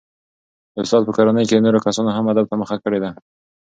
د 0.73 0.75
استاد 0.83 1.01
په 1.07 1.11
کورنۍ 1.17 1.45
کې 1.49 1.63
نورو 1.65 1.83
کسانو 1.85 2.15
هم 2.17 2.25
ادب 2.33 2.45
ته 2.51 2.55
مخه 2.61 2.75
کړې 2.83 2.99
ده. 3.03 3.09